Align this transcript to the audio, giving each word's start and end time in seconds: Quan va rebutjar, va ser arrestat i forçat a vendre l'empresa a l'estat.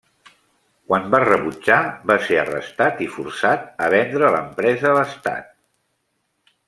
Quan 0.91 1.03
va 1.15 1.19
rebutjar, 1.23 1.77
va 2.11 2.15
ser 2.29 2.39
arrestat 2.45 3.03
i 3.07 3.09
forçat 3.17 3.69
a 3.85 3.91
vendre 3.95 4.33
l'empresa 4.37 4.91
a 4.93 4.95
l'estat. 5.01 5.55